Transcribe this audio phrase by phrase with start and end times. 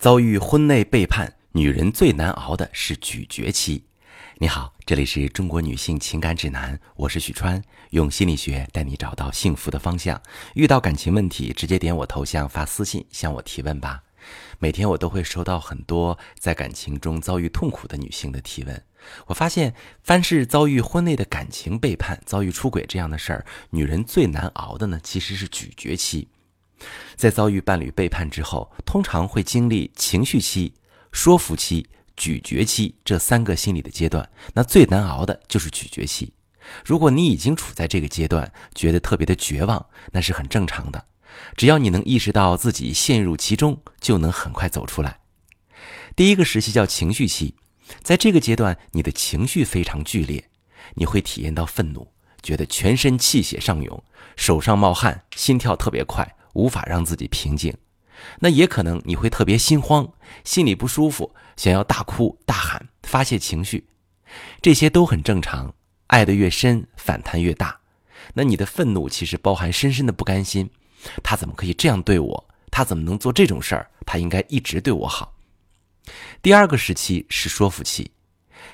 [0.00, 3.84] 遭遇婚内背叛，女人最难熬的是咀嚼期。
[4.38, 10.18] 你好，这里是中国女性情感指南，我是许川，用心理学带你找到幸福的方向。
[10.54, 14.02] 遇到感情问题，直接点我头像发私信向我提问吧。
[14.58, 18.82] 每天我都会收到很多在感情中遭遇痛苦的女性的提问。
[19.26, 26.28] 我发现，凡是遭遇婚内的感情背叛、遭遇出轨这样的事儿，女人最难熬的呢，其实是咀嚼期。
[27.16, 30.72] 在遭遇伴侣背叛之后，通常会经历情绪期、
[31.12, 34.28] 说服期、咀嚼期这三个心理的阶段。
[34.54, 36.32] 那最难熬的就是咀嚼期。
[36.84, 41.04] 如果你已经处在这个阶段，觉得特别的绝望，那是很正常的。
[41.56, 45.20] 只要你能意识到自己陷入其中，就能很快走出来。
[46.14, 47.54] 第一个时期叫情绪期，
[48.02, 50.50] 在这个阶段，你的情绪非常剧烈，
[50.94, 54.02] 你会体验到愤怒，觉得全身气血上涌，
[54.36, 56.36] 手上冒汗，心跳特别快。
[56.52, 57.74] 无法让自己平静，
[58.38, 60.08] 那也可能你会特别心慌，
[60.44, 63.86] 心里不舒服，想要大哭大喊发泄情绪，
[64.60, 65.72] 这些都很正常。
[66.08, 67.78] 爱得越深，反弹越大。
[68.34, 70.68] 那你的愤怒其实包含深深的不甘心，
[71.22, 72.48] 他怎么可以这样对我？
[72.70, 73.88] 他怎么能做这种事儿？
[74.04, 75.32] 他应该一直对我好。
[76.42, 78.10] 第二个时期是说服期，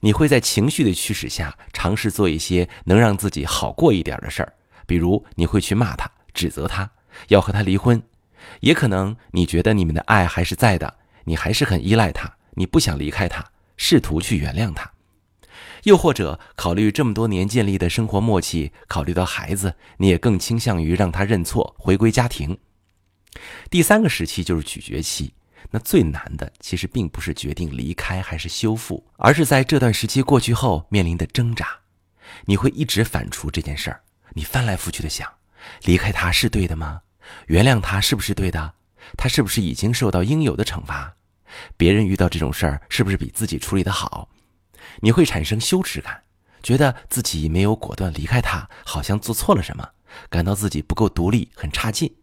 [0.00, 4.52] 你会在情绪的驱使下尝试做一些能让自己好过一点的事儿，
[4.86, 6.90] 比如你会去骂他，指责他。
[7.28, 8.02] 要和他离婚，
[8.60, 14.92] 也可能你觉得你们的爱还是在的，你还是很依赖他，你不想离开他，试图去原谅他，
[15.84, 22.58] 又或者考虑这么多年建立的生活默契，考虑到孩子，你也更倾向于让他认错，回归家庭。
[23.70, 25.32] 第三个时期就是咀嚼期，
[25.70, 31.66] 那最难的其实并不是决定离开还是修复，而是在这段时期过去后面临的挣扎，
[32.44, 34.02] 你会一直反刍这件事儿，
[34.34, 35.28] 你翻来覆去的想。
[35.84, 37.02] 离开他是对的吗？
[37.46, 38.74] 原谅他是不是对的？
[39.16, 41.14] 他是不是已经受到应有的惩罚？
[41.76, 44.28] 别人遇到这种事儿是不是比自己处理的好？
[45.00, 46.22] 你会产生羞耻感，
[46.62, 49.88] 觉得自己没有果断离开他，好像做错了什么，
[50.30, 52.14] 感到自己不够独立，很差劲。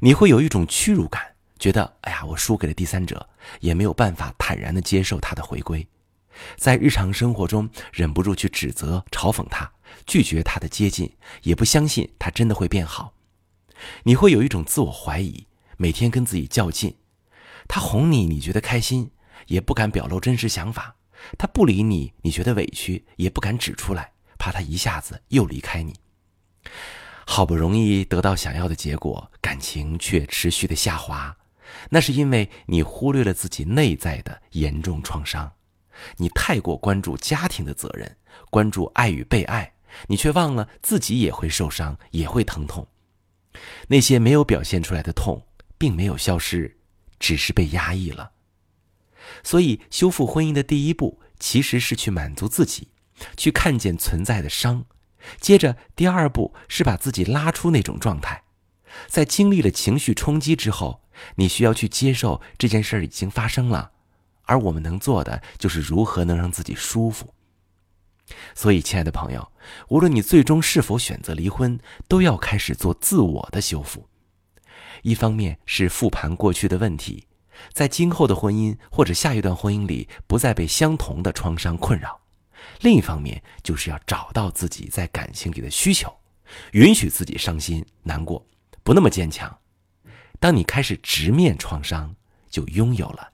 [0.00, 3.28] 你会有一种屈辱感，觉得哎呀，我输给了第三者，
[3.60, 5.86] 也没有办法坦然的接受他的回归。
[6.56, 9.70] 在日常生活中，忍不住去指责、嘲讽他，
[10.06, 11.10] 拒绝他的接近，
[11.42, 13.14] 也不相信他真的会变好。
[14.04, 15.46] 你会有一种自我怀疑，
[15.76, 16.96] 每天跟自己较劲。
[17.66, 19.10] 他哄你，你觉得开心，
[19.46, 20.94] 也不敢表露真实想法；
[21.38, 25.94] 他不理你，你觉得委屈，也不敢指出来，怕他一下子又离开你。
[27.26, 31.34] 好不容易得到想要的结果，感情却持续的下滑，
[31.90, 35.50] 那是因为你忽略了自己内在的严重创伤。
[36.16, 38.16] 你太过关注家庭的责任，
[38.50, 39.74] 关注爱与被爱，
[40.08, 42.86] 你却忘了自己也会受伤，也会疼痛。
[43.88, 45.46] 那些没有表现出来的痛，
[45.78, 46.78] 并没有消失，
[47.18, 48.32] 只是被压抑了。
[49.42, 52.88] 所以，修复婚姻的第一步，其实是去满足自己，
[53.36, 54.84] 去看见存在的伤。
[55.40, 58.42] 接着，第二步是把自己拉出那种状态。
[59.06, 61.02] 在经历了情绪冲击之后，
[61.36, 63.92] 你需要去接受这件事儿已经发生了。
[64.44, 67.32] 而我们能做的就是如何能让自己舒服。
[68.54, 69.52] 所以，亲爱的朋友，
[69.88, 71.78] 无论你最终是否选择离婚，
[72.08, 74.08] 都要开始做自我的修复。
[75.02, 77.26] 一方面是复盘过去的问题，
[77.74, 82.18] 在今后的婚姻或者下一段婚姻里不再被相同的创伤困扰；
[82.80, 86.10] 另一方面就是要找到自己在感情里的需求，
[86.72, 88.46] 允许自己伤心难过，
[88.82, 89.58] 不那么坚强。
[90.40, 92.14] 当你开始直面创伤，
[92.48, 93.33] 就拥有了。